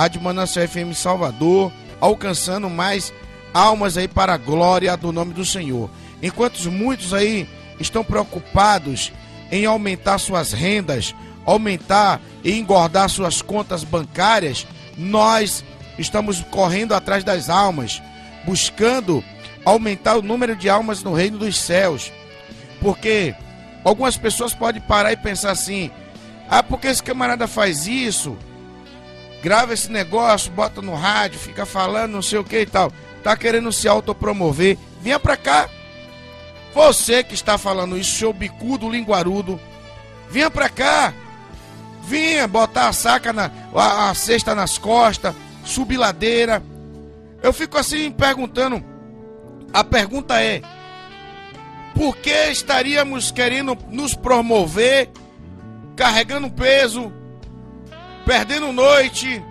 [0.00, 1.70] Rádio Manancial FM Salvador,
[2.00, 3.12] alcançando mais
[3.52, 5.90] almas aí para a glória do nome do Senhor.
[6.22, 7.46] Enquanto muitos aí
[7.78, 9.12] estão preocupados
[9.52, 14.66] em aumentar suas rendas, aumentar e engordar suas contas bancárias,
[14.96, 15.62] nós
[15.98, 18.00] estamos correndo atrás das almas,
[18.46, 19.22] buscando
[19.66, 22.10] aumentar o número de almas no reino dos céus.
[22.80, 23.34] Porque
[23.84, 25.90] algumas pessoas podem parar e pensar assim:
[26.48, 28.38] ah, porque esse camarada faz isso?
[29.42, 32.92] Grava esse negócio, bota no rádio, fica falando, não sei o que e tal.
[33.22, 34.76] Tá querendo se autopromover.
[35.00, 35.68] Vinha pra cá.
[36.74, 39.58] Você que está falando isso, seu bicudo linguarudo,
[40.30, 41.12] vinha pra cá.
[42.04, 46.62] Vinha botar a saca na a, a cesta nas costas, subir ladeira.
[47.42, 48.82] Eu fico assim perguntando.
[49.72, 50.62] A pergunta é:
[51.94, 55.10] por que estaríamos querendo nos promover,
[55.96, 57.12] carregando peso,
[58.30, 59.42] perdendo noite,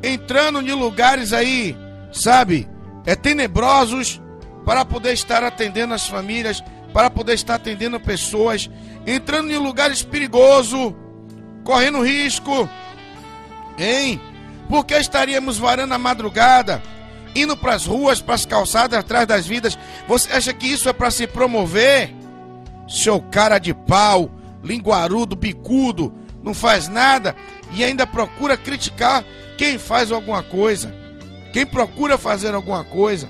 [0.00, 1.76] entrando em lugares aí,
[2.12, 2.68] sabe,
[3.04, 4.22] é tenebrosos
[4.64, 8.70] para poder estar atendendo as famílias, para poder estar atendendo pessoas,
[9.04, 10.94] entrando em lugares perigosos,
[11.64, 12.68] correndo risco,
[13.76, 14.20] hein?
[14.68, 16.80] Porque estaríamos varando a madrugada,
[17.34, 19.76] indo para as ruas, para as calçadas, atrás das vidas.
[20.06, 22.14] Você acha que isso é para se promover?
[22.86, 24.30] Seu cara de pau,
[24.62, 27.34] linguarudo, bicudo, não faz nada
[27.72, 29.24] e ainda procura criticar
[29.56, 30.94] quem faz alguma coisa,
[31.52, 33.28] quem procura fazer alguma coisa.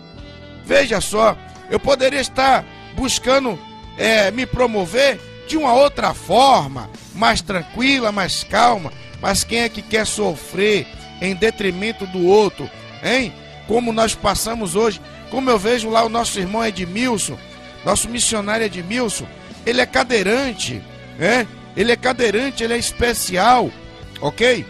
[0.65, 1.37] Veja só,
[1.71, 3.59] eu poderia estar buscando
[3.97, 9.81] é, me promover de uma outra forma, mais tranquila, mais calma, mas quem é que
[9.81, 10.87] quer sofrer
[11.21, 12.69] em detrimento do outro,
[13.03, 13.33] hein?
[13.67, 15.01] Como nós passamos hoje,
[15.31, 17.39] como eu vejo lá o nosso irmão Edmilson,
[17.85, 19.27] nosso missionário Edmilson,
[19.65, 20.83] ele é cadeirante,
[21.19, 21.47] né?
[21.77, 23.71] Ele é cadeirante, ele é especial,
[24.21, 24.65] ok?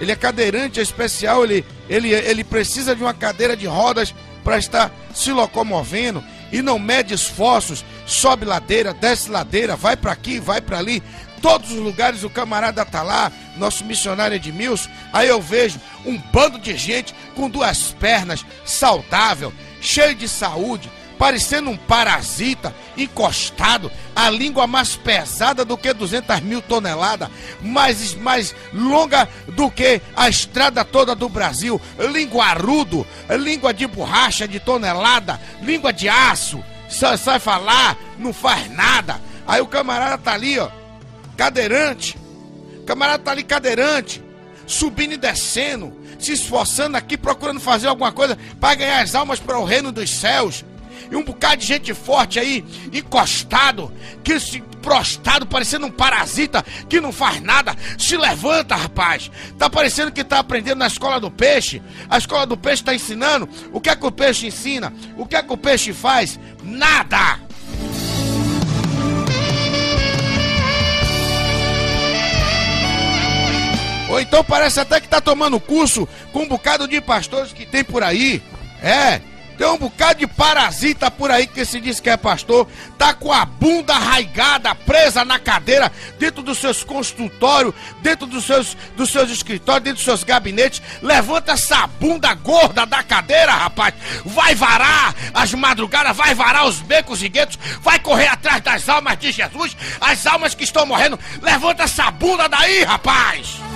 [0.00, 4.58] Ele é cadeirante, é especial, ele, ele, ele precisa de uma cadeira de rodas para
[4.58, 10.60] estar se locomovendo e não mede esforços, sobe ladeira, desce ladeira, vai para aqui, vai
[10.60, 11.02] para ali.
[11.40, 14.88] Todos os lugares o camarada tá lá, nosso missionário Edmilson.
[15.12, 21.70] Aí eu vejo um bando de gente com duas pernas, saudável, cheio de saúde, parecendo
[21.70, 27.28] um parasita, encostado, a língua mais pesada do que 200 mil toneladas,
[27.60, 33.06] mais, mais longa do que a estrada toda do Brasil, linguarudo,
[33.38, 39.20] língua de borracha de tonelada, língua de aço, só sai falar, não faz nada.
[39.46, 40.68] Aí o camarada tá ali, ó,
[41.36, 42.16] cadeirante,
[42.80, 44.22] o camarada tá ali cadeirante,
[44.66, 49.58] subindo e descendo, se esforçando aqui, procurando fazer alguma coisa para ganhar as almas para
[49.58, 50.64] o reino dos céus
[51.10, 53.92] e um bocado de gente forte aí, encostado,
[54.22, 57.74] que se prostrado, parecendo um parasita que não faz nada.
[57.98, 59.30] Se levanta, rapaz.
[59.58, 61.82] Tá parecendo que tá aprendendo na escola do peixe.
[62.08, 63.48] A escola do peixe tá ensinando.
[63.72, 64.92] O que é que o peixe ensina?
[65.16, 66.38] O que é que o peixe faz?
[66.62, 67.40] Nada!
[74.14, 77.82] Ou então parece até que tá tomando curso com um bocado de pastores que tem
[77.82, 78.40] por aí.
[78.80, 79.20] É,
[79.56, 82.66] tem um bocado de parasita por aí que se diz que é pastor,
[82.98, 88.76] tá com a bunda arraigada, presa na cadeira, dentro dos seus consultórios, dentro dos seus,
[88.96, 90.82] dos seus escritórios, dentro dos seus gabinetes.
[91.02, 93.94] Levanta essa bunda gorda da cadeira, rapaz.
[94.24, 99.18] Vai varar as madrugadas, vai varar os becos e guetos, vai correr atrás das almas
[99.18, 101.18] de Jesus, as almas que estão morrendo.
[101.40, 103.73] Levanta essa bunda daí, rapaz.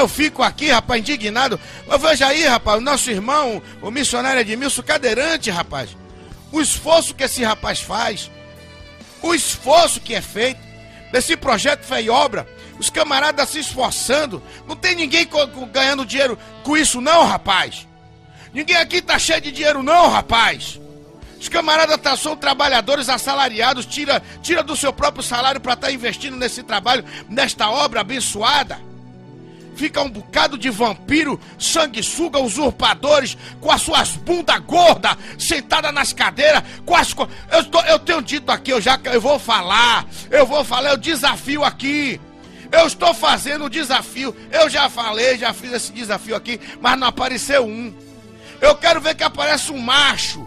[0.00, 1.60] Eu fico aqui, rapaz, indignado.
[1.86, 5.94] Mas veja aí, rapaz, o nosso irmão, o missionário Edmilson, cadeirante, rapaz.
[6.50, 8.30] O esforço que esse rapaz faz,
[9.20, 10.58] o esforço que é feito
[11.12, 14.42] desse projeto Fé Obra, os camaradas se esforçando.
[14.66, 15.28] Não tem ninguém
[15.70, 17.86] ganhando dinheiro com isso, não, rapaz.
[18.54, 20.80] Ninguém aqui tá cheio de dinheiro, não, rapaz.
[21.38, 25.92] Os camaradas tá, são trabalhadores assalariados, tira, tira do seu próprio salário para estar tá
[25.92, 28.88] investindo nesse trabalho, nesta obra abençoada
[29.74, 36.62] fica um bocado de vampiro, sanguessuga, usurpadores, com as suas bundas gordas, sentada nas cadeiras,
[36.84, 37.14] com as.
[37.50, 40.96] Eu, tô, eu tenho dito aqui, eu já eu vou falar, eu vou falar, eu
[40.96, 42.20] desafio aqui.
[42.72, 44.34] Eu estou fazendo o desafio.
[44.52, 47.92] Eu já falei, já fiz esse desafio aqui, mas não apareceu um.
[48.60, 50.46] Eu quero ver que aparece um macho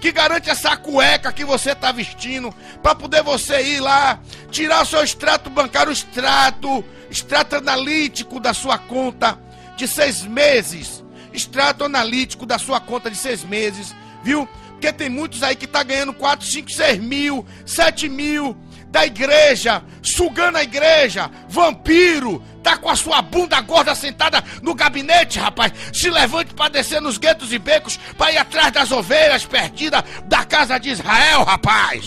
[0.00, 2.52] que garante essa cueca que você está vestindo,
[2.82, 4.18] para poder você ir lá,
[4.50, 9.38] tirar o seu extrato bancário, o extrato, extrato analítico da sua conta
[9.76, 14.48] de seis meses, extrato analítico da sua conta de seis meses, viu?
[14.70, 18.56] Porque tem muitos aí que tá ganhando 4, 5, 6 mil, 7 mil
[18.90, 25.38] da igreja, sugando a igreja, vampiro, tá com a sua bunda gorda sentada no gabinete,
[25.38, 25.72] rapaz.
[25.92, 30.44] Se levante para descer nos guetos e becos para ir atrás das ovelhas perdidas da
[30.44, 32.04] casa de Israel, rapaz.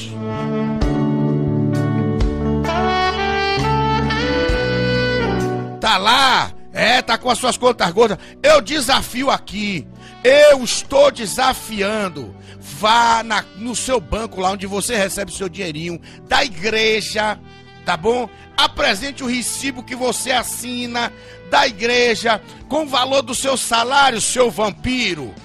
[5.83, 8.17] Tá lá, é, tá com as suas contas gordas.
[8.41, 9.85] Eu desafio aqui.
[10.23, 12.33] Eu estou desafiando.
[12.57, 17.37] Vá na, no seu banco lá onde você recebe o seu dinheirinho da igreja,
[17.85, 18.29] tá bom?
[18.55, 21.11] Apresente o recibo que você assina
[21.51, 25.35] da igreja com o valor do seu salário, seu vampiro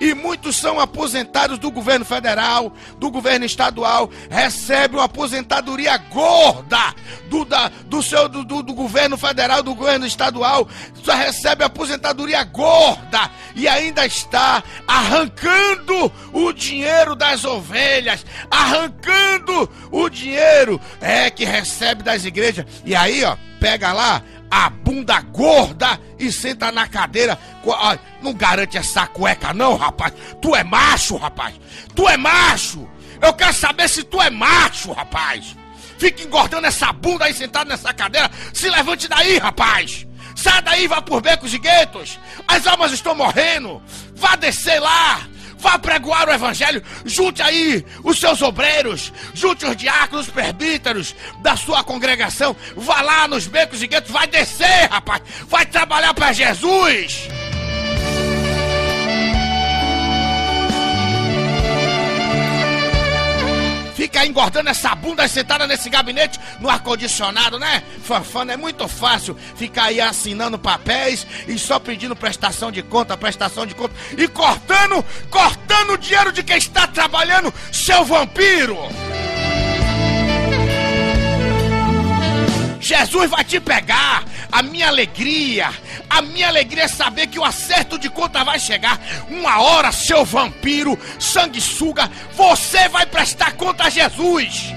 [0.00, 6.94] E muitos são aposentados do governo federal, do governo estadual, recebem uma aposentadoria gorda
[7.28, 10.68] do, da, do, seu, do, do, do governo federal, do governo estadual,
[11.02, 20.80] só recebe aposentadoria gorda e ainda está arrancando o dinheiro das ovelhas, arrancando o dinheiro
[21.00, 22.66] é que recebe das igrejas.
[22.84, 27.38] E aí, ó, pega lá a bunda gorda e senta na cadeira.
[28.22, 30.12] Não garante essa cueca, não, rapaz.
[30.40, 31.54] Tu é macho, rapaz.
[31.94, 32.88] Tu é macho.
[33.20, 35.56] Eu quero saber se tu é macho, rapaz.
[35.98, 38.30] Fica engordando essa bunda aí sentado nessa cadeira.
[38.52, 40.06] Se levante daí, rapaz.
[40.36, 42.18] Sai daí, vá por becos e guetos.
[42.46, 43.82] As almas estão morrendo.
[44.14, 45.20] Vá descer lá.
[45.58, 51.56] Vá pregoar o evangelho, junte aí os seus obreiros, junte os diáconos, os presbíteros da
[51.56, 57.28] sua congregação, vá lá nos becos e guetos, vai descer, rapaz, vai trabalhar para Jesus.
[64.08, 67.82] Fica engordando essa bunda sentada nesse gabinete no ar-condicionado, né?
[68.02, 73.66] Fanfana, é muito fácil ficar aí assinando papéis e só pedindo prestação de conta, prestação
[73.66, 78.78] de conta e cortando, cortando o dinheiro de quem está trabalhando, seu vampiro!
[82.98, 84.24] Jesus vai te pegar.
[84.50, 85.70] A minha alegria,
[86.10, 88.98] a minha alegria é saber que o acerto de conta vai chegar.
[89.28, 94.74] Uma hora, seu vampiro, sanguessuga, você vai prestar conta a Jesus.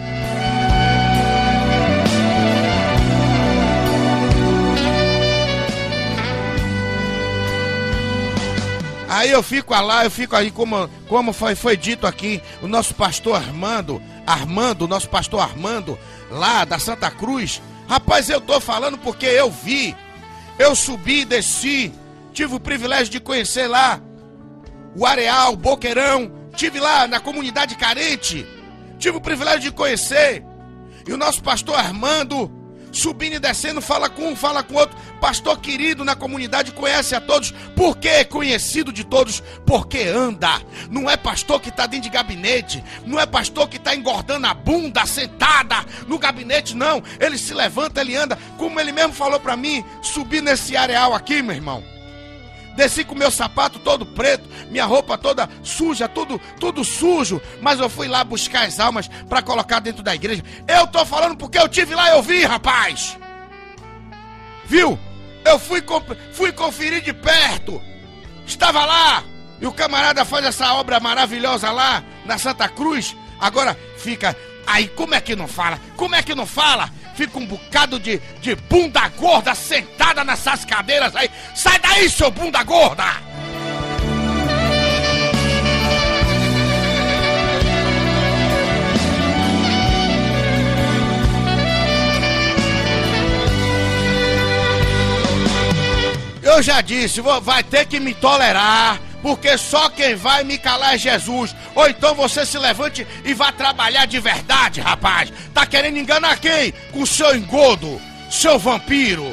[9.10, 12.94] Aí eu fico lá, eu fico aí, como, como foi, foi dito aqui, o nosso
[12.94, 18.98] pastor Armando, Armando, o nosso pastor Armando, lá da Santa Cruz, Rapaz, eu tô falando
[18.98, 19.94] porque eu vi.
[20.58, 21.92] Eu subi, desci,
[22.32, 24.00] tive o privilégio de conhecer lá
[24.96, 28.48] o Areal, Boqueirão, tive lá na comunidade carente,
[28.98, 30.42] tive o privilégio de conhecer.
[31.06, 32.50] E o nosso pastor Armando
[32.92, 34.98] subindo e descendo, fala com um, fala com outro.
[35.20, 37.52] Pastor querido na comunidade, conhece a todos.
[37.76, 39.42] Por que é conhecido de todos?
[39.66, 40.62] Porque anda.
[40.90, 42.84] Não é pastor que está dentro de gabinete.
[43.06, 47.04] Não é pastor que está engordando a bunda sentada no gabinete, não.
[47.20, 48.38] Ele se levanta, ele anda.
[48.58, 51.91] Como ele mesmo falou para mim, subir nesse areal aqui, meu irmão.
[52.82, 57.88] Desci com meu sapato todo preto, minha roupa toda suja, tudo, tudo sujo, mas eu
[57.88, 60.44] fui lá buscar as almas para colocar dentro da igreja.
[60.68, 63.20] Eu tô falando porque eu tive lá, eu vi, rapaz.
[64.66, 64.98] Viu?
[65.46, 65.84] Eu fui,
[66.34, 67.80] fui conferir de perto.
[68.48, 69.24] Estava lá.
[69.60, 73.16] E o camarada faz essa obra maravilhosa lá na Santa Cruz.
[73.40, 74.36] Agora fica
[74.66, 75.80] aí, como é que não fala?
[75.96, 76.90] Como é que não fala?
[77.16, 81.30] Fica um bocado de, de bunda gorda sentada nessas cadeiras aí.
[81.56, 83.32] Sai daí, seu bunda gorda!
[96.44, 100.98] Eu já disse, vai ter que me tolerar porque só quem vai me calar é
[100.98, 101.56] Jesus.
[101.76, 105.32] Ou então você se levante e vá trabalhar de verdade, rapaz.
[105.54, 106.74] Tá querendo enganar quem?
[106.92, 109.26] Com seu engodo, seu vampiro.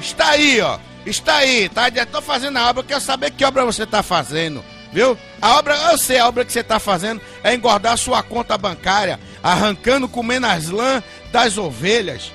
[0.00, 0.78] Está aí, ó.
[1.06, 1.88] Está aí, tá?
[1.88, 5.18] Estou fazendo a obra, quero saber que obra você está fazendo, viu?
[5.40, 9.20] A obra, eu sei, a obra que você está fazendo é engordar sua conta bancária,
[9.42, 12.32] arrancando, comendo as lã das ovelhas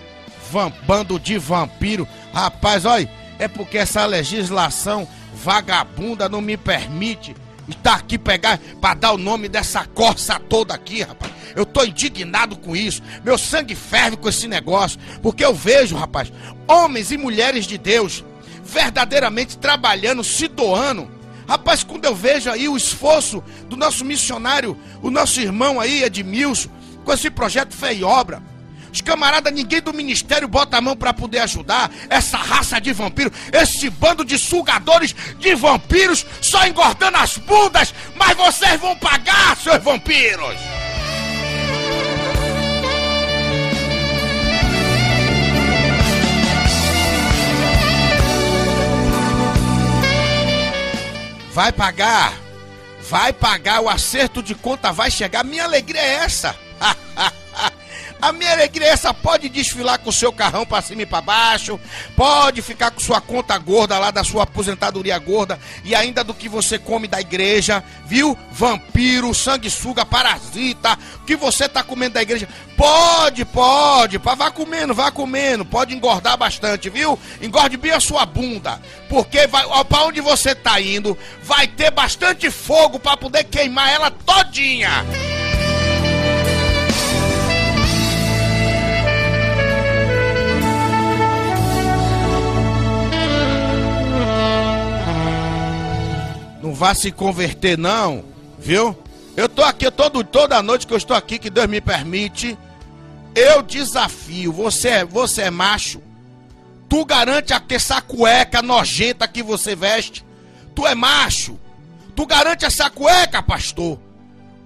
[0.86, 2.08] bando de vampiro.
[2.34, 7.36] Rapaz, olha, é porque essa legislação vagabunda não me permite
[7.68, 11.32] estar aqui pegar para dar o nome dessa corça toda aqui, rapaz.
[11.56, 13.02] Eu tô indignado com isso.
[13.24, 16.32] Meu sangue ferve com esse negócio, porque eu vejo, rapaz,
[16.68, 18.24] homens e mulheres de Deus
[18.64, 21.10] verdadeiramente trabalhando, se doando.
[21.48, 26.70] Rapaz, quando eu vejo aí o esforço do nosso missionário, o nosso irmão aí, Edmilson,
[27.04, 28.44] com esse projeto Fé e Obra,
[28.92, 33.34] Os camaradas, ninguém do ministério bota a mão para poder ajudar essa raça de vampiros,
[33.52, 39.84] esse bando de sugadores de vampiros, só engordando as bundas, mas vocês vão pagar, seus
[39.84, 40.56] vampiros!
[51.52, 52.34] Vai pagar,
[53.10, 55.44] vai pagar, o acerto de conta vai chegar.
[55.44, 56.56] Minha alegria é essa.
[58.22, 58.50] A minha
[58.82, 59.14] essa.
[59.14, 61.80] Pode desfilar com o seu carrão para cima e para baixo.
[62.16, 65.60] Pode ficar com sua conta gorda lá da sua aposentadoria gorda.
[65.84, 67.84] E ainda do que você come da igreja.
[68.06, 68.38] Viu?
[68.52, 70.98] Vampiro, sanguessuga, parasita.
[71.22, 72.48] O que você tá comendo da igreja.
[72.76, 74.18] Pode, pode.
[74.18, 75.64] Vá comendo, vá comendo.
[75.64, 77.18] Pode engordar bastante, viu?
[77.42, 78.82] Engorde bem a sua bunda.
[79.08, 84.12] Porque vai, para onde você tá indo, vai ter bastante fogo para poder queimar ela
[84.12, 85.06] todinha.
[96.80, 98.24] Vá se converter, não,
[98.58, 98.98] viu?
[99.36, 102.58] Eu tô aqui todo, toda noite que eu estou aqui, que Deus me permite.
[103.36, 106.02] Eu desafio, você, é, você é macho.
[106.88, 110.26] Tu garante a essa cueca nojenta que você veste.
[110.74, 111.60] Tu é macho.
[112.16, 114.00] Tu garante essa cueca, pastor.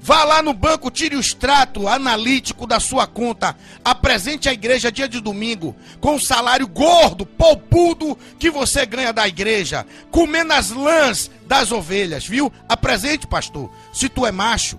[0.06, 3.56] Vá lá no banco, tire o extrato analítico da sua conta.
[3.86, 9.26] Apresente à igreja dia de domingo com o salário gordo, poupudo que você ganha da
[9.26, 12.52] igreja, comendo as lãs das ovelhas, viu?
[12.68, 13.72] Apresente, pastor.
[13.94, 14.78] Se tu é macho,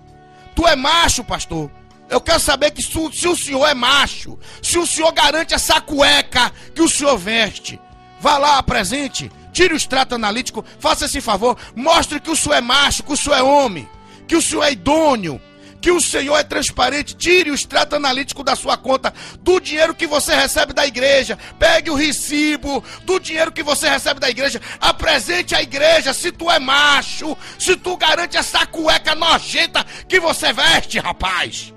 [0.53, 1.71] tu é macho, pastor.
[2.07, 6.53] Eu quero saber que se, o senhor é macho, se o senhor garante essa cueca
[6.75, 7.81] que o senhor veste.
[8.21, 12.61] Vá lá, apresente, tire o extrato analítico, faça esse favor, mostre que o senhor é
[12.61, 13.89] macho, que o senhor é homem
[14.27, 15.41] que o Senhor é idôneo,
[15.85, 17.15] que o Senhor é transparente.
[17.15, 21.37] Tire o extrato analítico da sua conta do dinheiro que você recebe da igreja.
[21.59, 24.59] Pegue o recibo do dinheiro que você recebe da igreja.
[24.81, 30.51] Apresente à igreja se tu é macho, se tu garante essa cueca nojenta que você
[30.51, 31.71] veste, rapaz.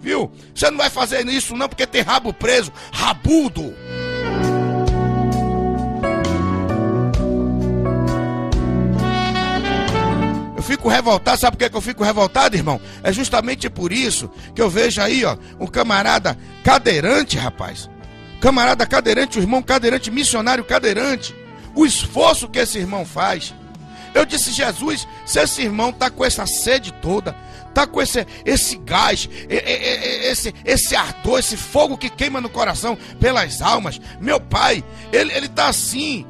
[0.00, 0.32] Viu?
[0.54, 3.74] Você não vai fazer isso não porque tem rabo preso, rabudo.
[10.62, 12.80] Eu fico revoltado, sabe por que eu fico revoltado, irmão?
[13.02, 17.90] É justamente por isso que eu vejo aí, ó, um camarada cadeirante, rapaz.
[18.40, 21.34] Camarada cadeirante, o irmão cadeirante, missionário cadeirante.
[21.74, 23.52] O esforço que esse irmão faz.
[24.14, 27.34] Eu disse, Jesus, se esse irmão tá com essa sede toda,
[27.74, 33.60] tá com esse, esse gás, esse, esse ardor, esse fogo que queima no coração pelas
[33.60, 36.24] almas, meu pai, ele, ele tá assim,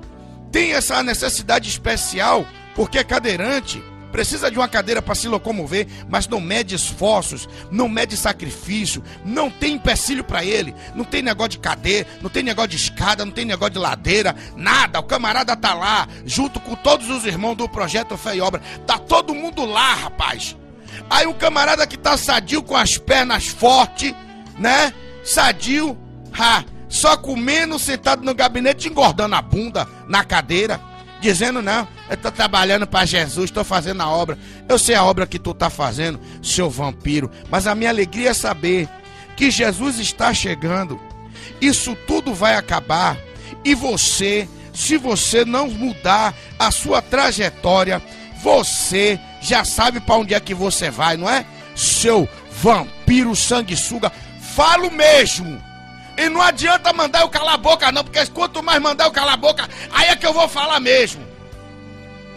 [0.51, 6.29] tem essa necessidade especial, porque é cadeirante precisa de uma cadeira para se locomover, mas
[6.29, 11.59] não mede esforços, não mede sacrifício, não tem empecilho para ele, não tem negócio de
[11.59, 15.01] cadeira, não tem negócio de escada, não tem negócio de ladeira, nada.
[15.01, 18.99] O camarada tá lá, junto com todos os irmãos do projeto Fé e Obra, tá
[18.99, 20.57] todo mundo lá, rapaz.
[21.09, 24.15] Aí o camarada que tá sadio com as pernas fortes,
[24.59, 24.93] né?
[25.25, 25.97] Sadio,
[26.39, 30.92] ha, só comendo, sentado no gabinete, engordando a bunda na cadeira
[31.23, 34.37] dizendo não, eu estou trabalhando para Jesus, estou fazendo a obra.
[34.69, 38.35] Eu sei a obra que tu está fazendo, seu vampiro, mas a minha alegria é
[38.35, 38.89] saber
[39.37, 41.01] que Jesus está chegando.
[41.61, 43.17] Isso tudo vai acabar
[43.65, 48.03] e você, se você não mudar a sua trajetória,
[48.43, 51.47] você já sabe para onde é que você vai, não é?
[51.77, 52.29] Seu
[52.61, 54.11] vampiro sanguessuga,
[54.57, 55.63] falo mesmo.
[56.23, 59.35] E não adianta mandar eu calar a boca, não, porque quanto mais mandar eu calar
[59.35, 61.27] a boca, aí é que eu vou falar mesmo.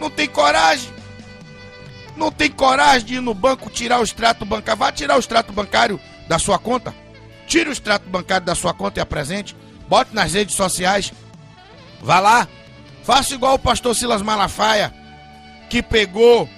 [0.00, 0.92] Não tem coragem.
[2.16, 4.80] Não tem coragem de ir no banco tirar o extrato bancário.
[4.80, 6.92] Vá tirar o extrato bancário da sua conta.
[7.46, 9.56] Tire o extrato bancário da sua conta e apresente.
[9.88, 11.12] Bote nas redes sociais.
[12.02, 12.48] Vá lá.
[13.04, 14.92] Faça igual o pastor Silas Malafaia,
[15.70, 16.48] que pegou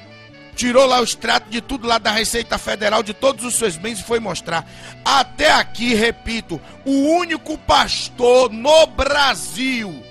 [0.59, 4.01] tirou lá o extrato de tudo lá da Receita Federal, de todos os seus bens
[4.01, 4.69] e foi mostrar.
[5.05, 10.03] Até aqui, repito, o único pastor no Brasil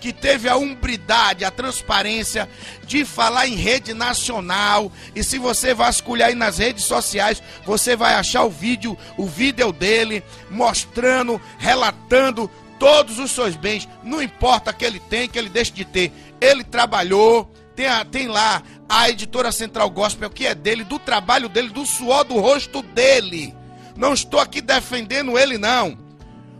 [0.00, 2.48] que teve a umbridade, a transparência
[2.84, 4.90] de falar em rede nacional.
[5.14, 9.72] E se você vasculhar aí nas redes sociais, você vai achar o vídeo, o vídeo
[9.72, 15.70] dele mostrando, relatando todos os seus bens, não importa que ele tem, que ele deixe
[15.70, 16.10] de ter.
[16.40, 18.60] Ele trabalhou, tem, tem lá
[18.94, 23.56] a editora Central Gospel, que é dele, do trabalho dele, do suor do rosto dele.
[23.96, 25.96] Não estou aqui defendendo ele, não.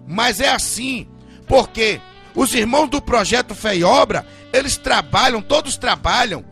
[0.08, 1.06] Mas é assim,
[1.46, 2.00] porque
[2.34, 6.42] os irmãos do projeto Fé e Obra, eles trabalham, todos trabalham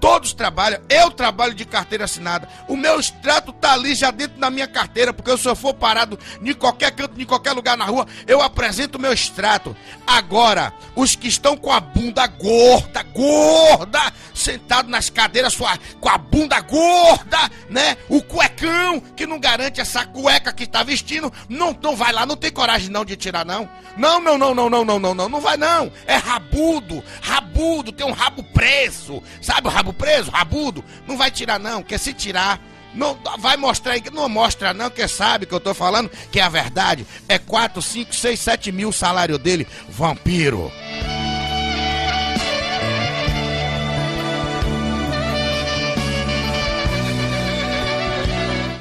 [0.00, 2.48] Todos trabalham, eu trabalho de carteira assinada.
[2.66, 6.18] O meu extrato tá ali já dentro da minha carteira, porque se eu for parado
[6.42, 9.76] em qualquer canto, em qualquer lugar na rua, eu apresento o meu extrato.
[10.06, 15.54] Agora, os que estão com a bunda gorda, gorda, sentado nas cadeiras
[16.00, 17.98] com a bunda gorda, né?
[18.08, 22.36] O cuecão que não garante essa cueca que está vestindo, não, não vai lá, não
[22.36, 23.68] tem coragem não de tirar não.
[23.96, 25.92] Não, não, não, não, não, não, não, não, não vai não.
[26.06, 27.49] É rabudo, rabudo,
[27.92, 32.12] tem um rabo preso, sabe o rabo preso, rabudo, não vai tirar não, quer se
[32.12, 32.60] tirar.
[32.92, 36.48] Não vai mostrar não mostra não, que sabe que eu tô falando, que é a
[36.48, 37.06] verdade.
[37.28, 40.72] É 4, 5, 6, 7 mil o salário dele, vampiro.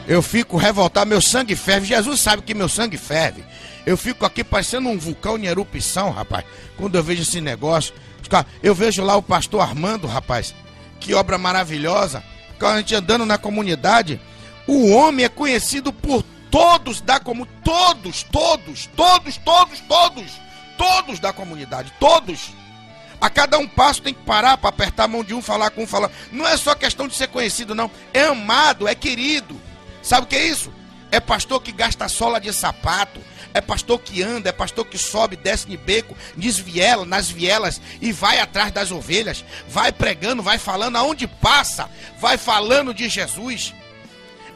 [0.10, 1.86] Eu fico revoltado, meu sangue ferve.
[1.86, 3.46] Jesus sabe que meu sangue ferve.
[3.90, 6.46] Eu fico aqui parecendo um vulcão em erupção, rapaz.
[6.78, 7.94] Quando eu vejo esse negócio.
[8.62, 10.54] Eu vejo lá o pastor Armando, rapaz
[11.00, 12.24] que obra maravilhosa.
[12.62, 14.20] A gente andando na comunidade,
[14.68, 17.62] o homem é conhecido por todos da comunidade.
[17.64, 20.32] Todos, todos, todos, todos, todos.
[20.78, 21.92] Todos da comunidade.
[22.00, 22.52] Todos.
[23.20, 25.84] A cada um passo tem que parar para apertar a mão de um, falar com
[25.84, 26.12] um, falar.
[26.32, 27.90] Não é só questão de ser conhecido, não.
[28.14, 29.60] É amado, é querido.
[30.02, 30.72] Sabe o que é isso?
[31.12, 33.20] É pastor que gasta sola de sapato.
[33.54, 38.12] É pastor que anda, é pastor que sobe, desce de beco, desviela nas vielas e
[38.12, 39.44] vai atrás das ovelhas.
[39.68, 41.90] Vai pregando, vai falando aonde passa,
[42.20, 43.74] vai falando de Jesus.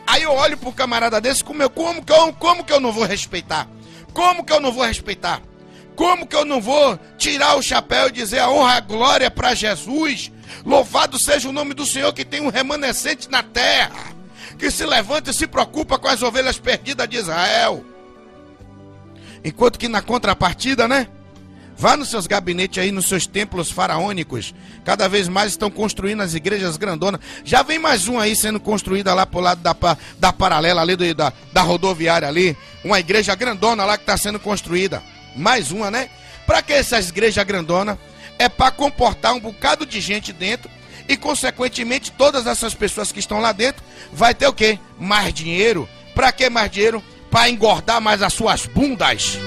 [0.05, 2.91] Aí eu olho pro camarada desse, como, eu, como, que eu, como que eu não
[2.91, 3.67] vou respeitar?
[4.13, 5.41] Como que eu não vou respeitar?
[5.95, 9.31] Como que eu não vou tirar o chapéu e dizer a honra e a glória
[9.31, 10.31] para Jesus?
[10.65, 14.13] Louvado seja o nome do Senhor que tem um remanescente na terra
[14.57, 17.83] que se levanta e se preocupa com as ovelhas perdidas de Israel.
[19.43, 21.07] Enquanto que na contrapartida, né?
[21.75, 24.53] Vá nos seus gabinetes aí, nos seus templos faraônicos.
[24.85, 27.19] Cada vez mais estão construindo as igrejas grandonas.
[27.43, 29.75] Já vem mais um aí sendo construída lá pro lado da,
[30.19, 32.55] da paralela ali, do, da, da rodoviária ali.
[32.83, 35.01] Uma igreja grandona lá que está sendo construída.
[35.35, 36.09] Mais uma, né?
[36.45, 37.97] Para que essas igrejas grandonas?
[38.37, 40.69] É para comportar um bocado de gente dentro
[41.07, 44.79] e, consequentemente, todas essas pessoas que estão lá dentro vai ter o quê?
[44.99, 45.87] Mais dinheiro.
[46.15, 47.03] Para que mais dinheiro?
[47.33, 49.39] Para engordar mais as suas bundas.